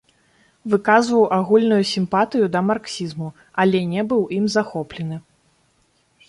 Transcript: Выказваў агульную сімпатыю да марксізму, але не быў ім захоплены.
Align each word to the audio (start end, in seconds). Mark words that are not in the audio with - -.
Выказваў 0.73 1.23
агульную 1.39 1.81
сімпатыю 1.93 2.45
да 2.55 2.59
марксізму, 2.71 3.29
але 3.65 3.83
не 3.93 4.01
быў 4.15 4.23
ім 4.39 4.45
захоплены. 4.57 5.17